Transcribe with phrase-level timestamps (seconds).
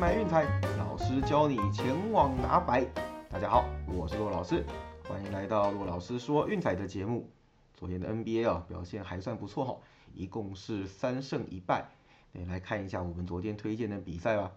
[0.00, 0.46] 买运彩，
[0.78, 2.86] 老师教你前往拿白。
[3.28, 4.64] 大家好，我是骆老师，
[5.06, 7.28] 欢迎来到骆老师说运彩的节目。
[7.74, 9.76] 昨天的 NBA 啊表现还算不错哈，
[10.14, 11.90] 一共是三胜一败。
[12.32, 14.52] 来看一下我们昨天推荐的比赛吧。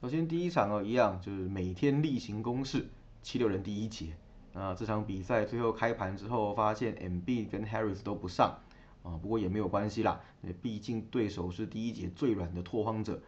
[0.00, 2.88] 首先第一场哦，一样就是每天例行公事，
[3.20, 4.16] 七六人第一节。
[4.54, 8.58] 那这场比赛最后开盘之后，发现 MB 跟 Harris 都不上
[9.02, 10.18] 啊，不过也没有关系啦，
[10.62, 13.20] 毕竟对手是第一节最软的拓荒者。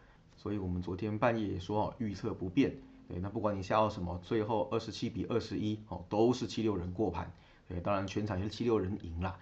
[0.42, 2.74] 所以我们昨天半夜也说预测不变，
[3.06, 7.30] 对，那不管你下到什么，最后二十七比二十一哦，都是七六人过盘，
[7.68, 9.36] 对，当然全场也是七六人赢了。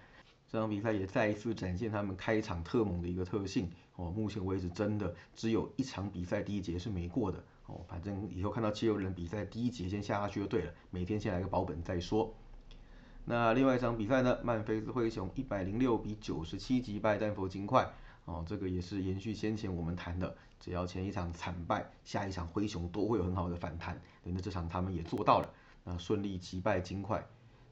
[0.51, 12.35] 这场比赛也再一次展现他们开场特猛的一个特性哦，目前为止真的只有一场比赛第一节是没过的哦，反正以后看到七六人比赛第一节先下下去就对了，每天先来个保本再说。
[13.25, 17.89] 那另外一场比赛呢，曼菲斯灰熊一百零六比九十七击败丹佛金块。
[18.29, 23.99] 哦，这个也是延续先前我们谈的，只要前一场惨败，下一场灰熊都会有很好的反弹。
[24.23, 25.51] 那这场他们也做到了，
[25.83, 27.27] 那顺利击败金块。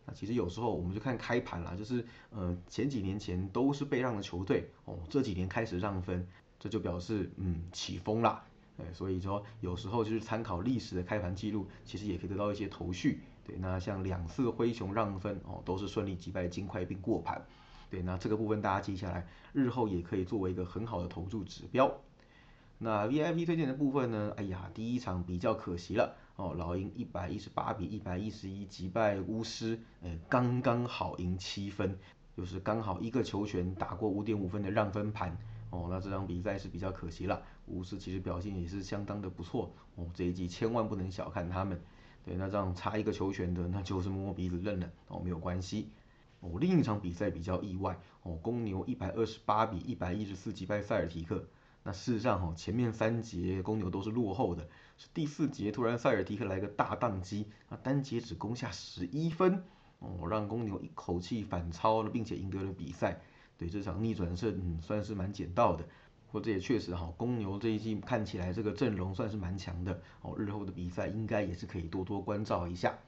[0.06, 6.26] 那其实有时候我们就看开盘啦，就是呃前几年前都是被让的球队，哦这几年开始让分，
[6.58, 8.42] 这就表示嗯起风啦。
[8.78, 13.20] 哎，所以说有时候就是参考历史的开盘记录，其实也可以得到一些头绪。
[13.44, 17.44] 对，那像两次灰熊让分哦，都是顺利击败金块并过盘。
[17.90, 22.00] 对，那这个部分大家记下来，日后也可以作为一个很好的投注指标。
[22.78, 24.34] 那 VIP 推荐的部分呢？
[24.36, 31.96] 哎呀，第一场比较可惜了哦，老鹰一百一十八比一百一十一击败巫师，呃，刚刚好赢七分，
[32.36, 35.38] 就是刚好一个球权打过五点五分的让分盘
[35.70, 35.86] 哦。
[35.88, 41.80] 那这场比赛是比较可惜了，巫师其实表现也是相当的不错哦，这一季千万不能小看他们。
[42.26, 45.88] 对，那这样差一个球权的，那就是摸摸鼻子认了哦，没有关系。
[46.40, 51.44] 哦，另一场比赛比较意外哦，公牛一百二十八比一百一十四击败塞尔提克。
[51.82, 59.62] 那事实上哈，前面三节公牛都是落后的，是第四节突然塞尔提克来个大宕机，那单节只攻下十一分
[60.00, 63.20] 哦，让公牛一口气反超了，并且赢得了比赛。
[63.56, 65.84] 对这场逆转胜，嗯，算是蛮捡到的。
[66.32, 72.98] 或者也确实哈，公牛这一季看起来这个阵容算是蛮强的哦，日后的比赛应该也是可以多多关照一下。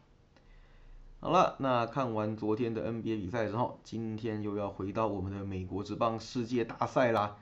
[1.21, 7.37] 好了，那看完昨天的 NBA 比赛之后，今天又要回到我们的美国职棒世界大赛啦。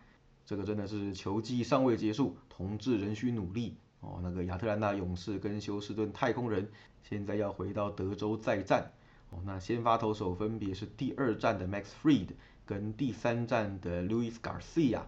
[0.47, 4.21] 这个真的是球季尚未结束，同志仍需努力哦。
[4.23, 6.71] 那个亚特兰大勇士跟休斯顿太空人
[7.03, 8.93] 现在要回到德州再战
[9.29, 9.41] 哦。
[9.45, 12.29] 那先发投手分别是第二战的 Max Fried
[12.65, 15.03] 跟第三战的 Louis Garcia。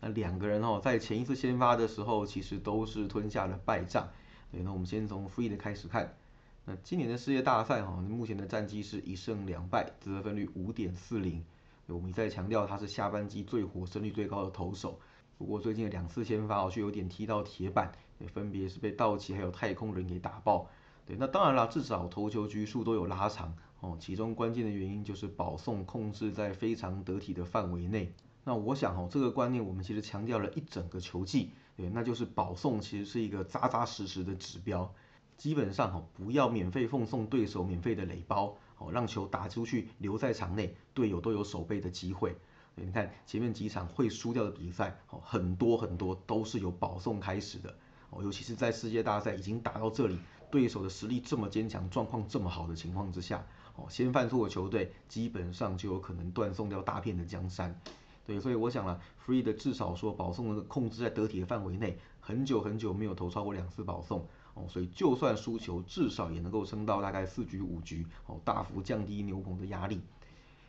[0.00, 4.08] 那两个人哦，在前一次先发的时候，其实都是吞下了败仗。
[4.50, 6.16] 对，那我们先从 Fried 开始看。
[6.66, 11.44] 那今年的世界大赛哈，目前的战绩是一胜两败，得分率五点四零。
[11.86, 14.98] 我们一再强调他是下半季最活、胜率最高的投手。
[15.36, 17.92] 不过最近的两次先发哦，却有点踢到铁板，
[18.32, 20.66] 分别是被道奇还有太空人给打爆。
[21.04, 23.98] 对，那当然了，至少投球局数都有拉长哦。
[24.00, 28.10] 其中关键的原因就是保送控制在非常得体的范围内。
[28.42, 34.90] 那我想哦，这个观念我们其实强调了一整个球季，对，那就是保送其实是一个扎扎实实的指标。
[35.36, 42.36] 基本上哈，不要免费奉送对手免费的垒包，哦，让球打出去留在场内，队友都有守备的机会。
[42.76, 47.76] 你看前面几场会输掉的比赛，哦，很多很多都是由保送开始的，
[48.10, 50.18] 哦，尤其是在世界大赛已经打到这里，
[50.50, 53.46] 对手的实力这么坚强，状况这么好的情况之下，
[53.76, 57.80] 哦，先犯错的球队基本上就有可能断送掉大片的江山。
[58.26, 64.26] 对，所以我想了，Free 的至少说保送的控制在得体的范围内，很久很久没有投超过两次保送。
[64.54, 70.00] 哦，所以就算输球，至少也能够升到大概四局五局，哦，大幅降低牛棚的压力。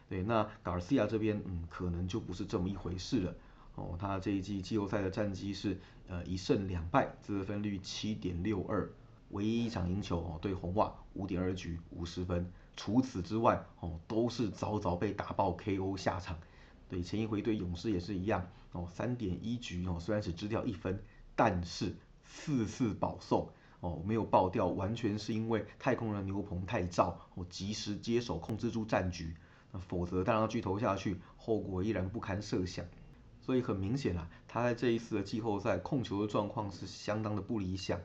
[0.10, 3.36] 对，那 Garcia 这边，嗯，可能就不是这么一回事了。
[3.76, 8.90] 哦，他这一季季后赛的战绩是，呃，一胜两败，得分率七点六二，
[9.30, 12.52] 唯一一场赢球哦，对红袜五点二局五十分。
[12.78, 16.38] 除此之外，哦，都是早早被打爆 KO 下场。
[16.88, 21.02] 对，前一回对勇士也是一样，哦，三点一局哦，虽然只支掉一分，
[21.36, 23.50] 但是四次保送。
[23.86, 29.36] 哦，没有爆掉，完全是因为太空人牛棚太燥，哦，及时接手控制住战局，
[29.72, 32.84] 那否则当然巨头下去，后果依然不堪设想。
[33.42, 38.00] 所以很明显啊，他在这一次的季后赛控球的状况是相当的不理想，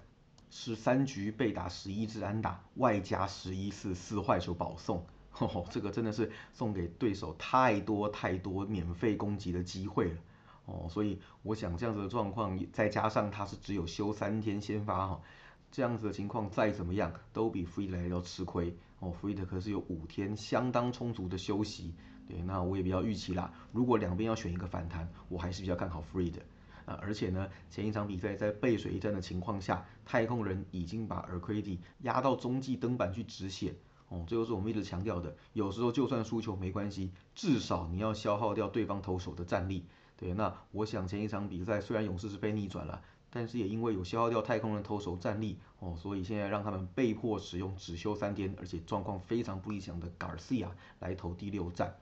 [0.50, 5.06] 是三局被打十一支安打，外加十一次四坏球保送，
[5.38, 10.18] 哦，这个真的是送给对手太多太多免费攻击的机会了。
[10.66, 15.22] 哦，所以我想这样子的状况，再加上他是只有休三天先发哈。
[15.70, 19.12] 这样子的情况再怎么样，都比 Free 来要吃亏哦。
[19.20, 21.94] Free 可是有五天相当充足的休息，
[22.28, 23.52] 对，那我也比较预期啦。
[23.72, 26.40] 如果两边要选一个反弹，我还是比较看好 Free 的。
[26.86, 33.74] 啊，而且呢，前一场比赛在背水一战的情况下，太空人已经把 a r c a d y 压到中继登板去止血。
[34.08, 39.86] 哦，这就是我们一直强调的，有时候就算输球没关系，至少你要消耗掉对方投手的战力。
[40.16, 50.68] 对，那我想前一场比赛虽然勇士是被逆转了，但是也因为有消耗掉太空人投手战力，哦，所以现在让他们被迫使用只休三天，而且状况非常不理想的 Garcia
[50.98, 51.94] 来投第六战。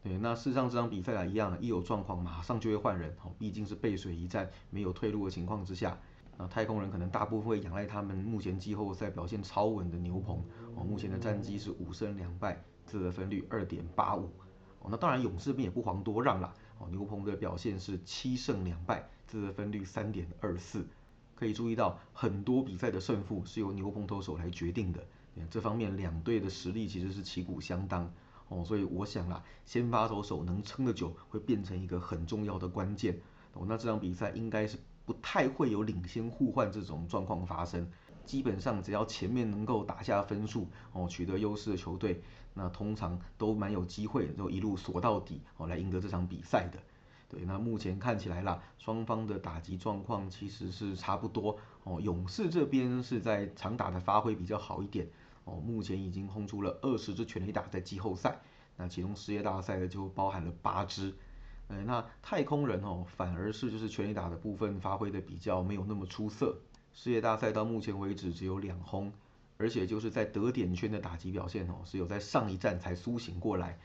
[0.00, 5.98] 对，那事实上这场比赛啊一样，一有状况马上就会换人，哦，毕竟是背水一战，没有退路的情况之下。
[6.36, 10.40] 那太空人可能大部分会仰赖他们目前季后赛表现超稳的牛棚
[10.76, 14.30] 哦，目前的战绩是五胜两败，自得分率二点八五
[14.78, 14.86] 哦。
[14.88, 20.84] 那当然勇士边也不遑多让啦哦，牛棚的表现是七胜两败，自得分率三点二四。
[21.36, 25.06] 可以注意到很多比赛的胜负是由牛棚投手来决定的，
[25.48, 28.12] 这方面两队的实力其实是旗鼓相当
[28.48, 33.20] 哦，所以我想啦，先发投手能撑得久会变成一个很重要的关键
[33.52, 33.64] 哦。
[33.68, 34.76] 那这场比赛应该是。
[35.06, 37.90] 不太会有领先互换这种状况发生，
[38.26, 42.22] 基本上只要前面能够打下分数哦，取得优势的球队，
[42.52, 46.78] 那通常都蛮有机会，就一路锁到底哦，来赢得这场比赛的。
[47.28, 52.00] 对，那目前看起来啦，双方的打击状况其实是差不多哦。
[52.00, 55.06] 勇士这边是在长打的发挥比较好一点
[55.44, 58.40] 哦，目前已经轰出了二十支全垒打在季后赛，
[58.76, 61.14] 那其中世界大赛呢就包含了八支。
[61.68, 66.56] 哎，那太空人哦，反而是就是全垒打的部分发挥的比较没有那么出色。
[66.94, 69.12] 世界大赛到目前为止只有两轰，
[69.58, 73.78] 而且就是在得点圈的打击表现哦，是有在上一站才苏醒过来。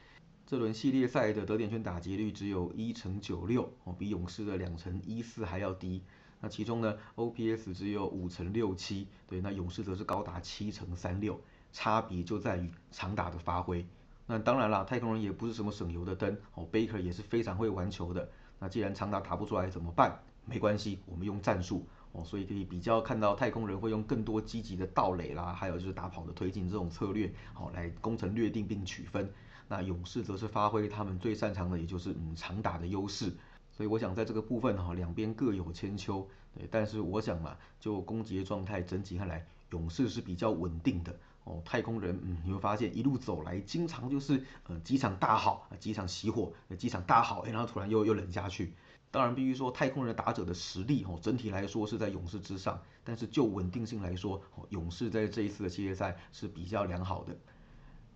[0.46, 6.04] 这轮系列赛的得点圈打击率只有一成九六哦，比勇士的两成一四还要低。
[6.42, 11.40] 那其中呢，OPS 只有五成六七，对，那勇士则是高达七成三六，
[11.72, 13.86] 差别就在于长打的发挥。
[14.26, 18.30] 那当然啦，太空人也不是什么省油的灯哦，Baker 也是非常会玩球的。
[18.60, 20.20] 那既然长打打不出来怎么办？
[20.46, 29.30] 没关系，我们用战术哦，所以可以比较看到太空人会用更多积极的盗垒啦，还有就是打跑的推进这种策略，好来攻城略定并取分。
[29.68, 33.34] 那勇士则是发挥他们最擅长的，也就是嗯长打的优势。
[33.72, 36.28] 所以我想在这个部分哈，两边各有千秋。
[36.56, 41.16] 对，但是我想嘛，就攻击的状态整体看来，勇士是比较稳定的。
[41.44, 48.74] 哦，太空人，嗯，你会发现一路走来，经常就是，呃，几场大好，几场熄火，几场大好，哎，然后突然又又冷下去。
[49.12, 57.36] 当然，必须说太空人打者的实力，哦，整体来说是在勇士之上，但是就稳定性来说，勇士在这一次的系列赛是比较良好的。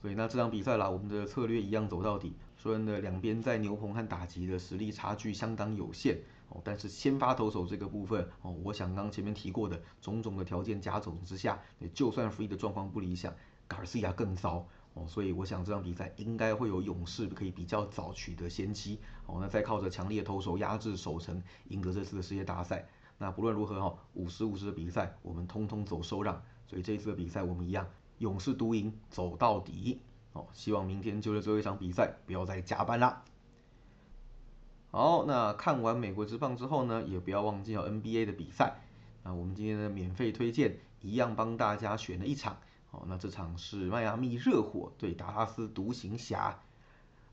[0.01, 2.33] 所以那这场比赛啦，我们的策略一样走到底。
[2.55, 6.17] 虽然的两边在牛棚和打击的实力差距相当有限。
[6.49, 11.59] 哦，但是先发投手这个部分哦，我想刚前面提过的种种的条件加总之下，
[11.93, 13.33] 就算 Free 的状况不理想
[13.67, 22.87] ，Garcia 更糟哦，所以我想这场比赛应该会有勇士可以比较早取得先机哦，那再靠着强烈投手压制守城，赢得这次的世界大赛。
[23.17, 27.85] 那不论如何哈，五十五十的比赛我们通通走收让，所以这一次的比赛我们一样，
[28.19, 29.99] 勇士独赢走到底
[30.33, 33.23] 哦，希望明天就是最后一场比赛，不要再加班啦。
[34.89, 38.79] 好，那看完美国之棒之后呢，也不要忘记了 NBA 的比赛。
[39.23, 42.57] 那我们今天的免费推荐一样帮大家选了一场。
[42.91, 46.57] 哦，那这场是迈阿密热火对达拉斯独行侠。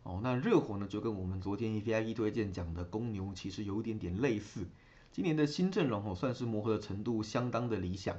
[0.02, 4.66] 哦，那热火呢就跟我们昨天 VIP 推荐讲的公牛其实有一点点类似。
[5.12, 8.16] 今年的新阵容哦算是磨合的程度相当的理想。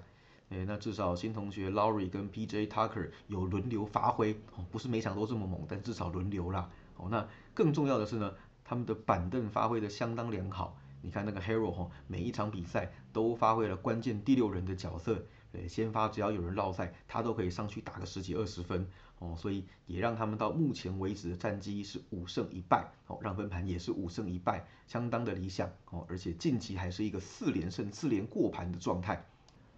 [0.49, 4.31] 哎，那至少新同学 Laurie 跟 PJ Tucker 有轮流发挥。
[4.55, 6.69] 哦，不是每场都这么猛，但至少轮流啦。
[6.95, 8.33] 哦，那更重要的是呢。
[8.65, 18.87] 他们的板凳发挥的相当良好，你看那个 Hero 哈，每一场比赛都发挥了关键第六人的角色，对，先发只要有人落赛，他都可以上去打个十几二十分
[19.19, 29.23] 哦，所以也让他们到目前为止的战绩是五胜一败哦，让分盘也是五胜一败，相当的理想哦，而且近期还是一个四连胜四连过盘的状态。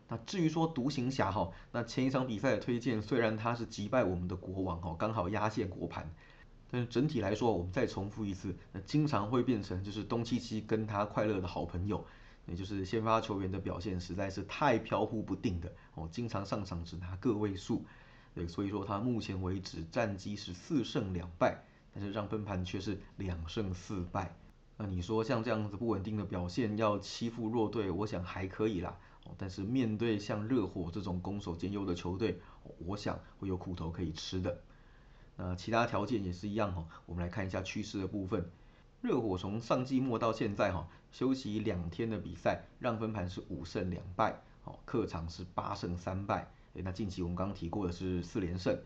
[0.07, 6.09] 那至于说独行侠哈，那前一场比赛的推荐虽然他是击败我们的国王哈，刚好压线国盘。
[6.69, 12.05] 但是整体来说，我们再重复一次，那经常会变成就是东契奇跟他快乐的好朋友，
[12.45, 17.85] 也就是先发球员的表现实在是太飘忽不定的哦，经常上场只拿个位数，
[18.35, 24.35] 对，所以说他目前为止战绩是四胜两败，但是让分盘却是两胜四败。
[24.75, 32.39] 那你说像这样子不稳定的表现要欺负弱队，我想还可以啦，哦，但是面对像热火这种攻守兼优的球队，
[32.79, 34.61] 我想会有苦头可以吃的。
[35.37, 38.49] 那其他条件也是一样哈，我们来看一下趋势的部分。
[39.01, 46.49] 热火从上季末到现在哈，休息两天的比赛，让分盘是五胜两败，哦，客场是八胜三败。
[46.73, 48.77] 诶，那近期我们刚刚提过的是四连胜，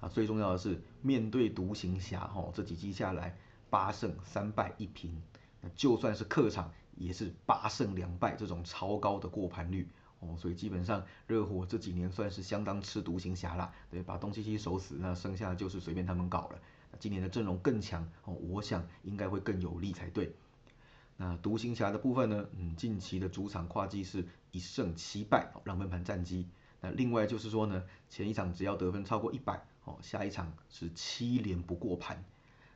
[0.00, 3.36] 啊，最重要的是面对独行侠哈，这几季下来
[3.68, 5.20] 八胜三败一平，
[5.60, 9.88] 那就算是客场也是八胜两败这种超高的过盘率
[10.26, 16.58] 哦，所以基本上热火这几年算是相当吃独行侠啦，对，把东契奇守死，那剩下就是随便他们搞了。
[16.90, 20.34] 那今年的阵容更强哦，我想应该会更有利才对。
[21.16, 26.46] 那独行侠的部分呢，嗯，近期的主场跨季是一胜七败，哦让分盘战绩。
[26.80, 32.22] 那另外就是说呢，前一场只要得分超过一百哦，下一场是七连不过盘。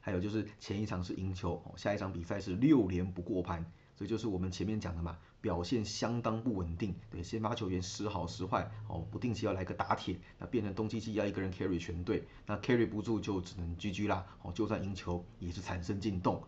[0.03, 3.63] 还有就是前一场是赢球哦，下一场比赛是六连不过盘，
[3.95, 16.43] 所以就是我们前面讲的嘛，表现相当不稳定，对，先发球员时好时坏，哦，不定期要来个打铁，那变成东契奇要一个人 carry 全队，那 carry 不住就只能 GG 啦，哦，就算赢球也是产生进洞，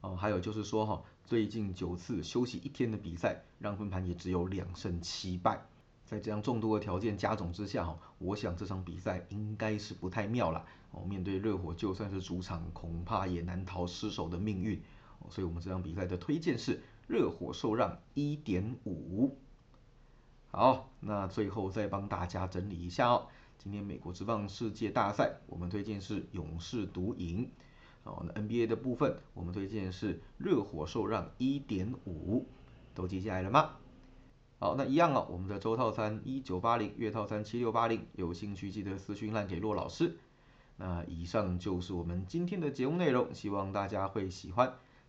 [0.00, 5.60] 哦，还有就是说哈，最近九次休息一天的比赛，让分盘也只有两胜七败。
[6.04, 10.64] 在这样众多的条件加总之下，哈，我想这场比赛应该是不太妙了。
[10.90, 14.80] 哦，面对热火，就算是主场，恐怕也难逃失手的命运。
[15.18, 19.36] 哦，所以我们这场比赛的推荐是热火受让一点五。
[20.52, 23.26] 好，那最后再帮大家整理一下哦。
[23.58, 27.50] 今天美国职棒世界大赛，我们推荐是勇士独赢。
[28.04, 32.46] 哦，那 NBA 的部分，我们推荐是热火受让一点五。
[32.94, 33.72] 都记下来了吗？
[34.58, 40.16] 好，那一样哦，我们的周套餐一九八零，月套餐七六八零，有兴趣记得私讯烂给骆老师。
[40.76, 44.74] 那以上就是我们今天的节目内容，希望大家会喜欢，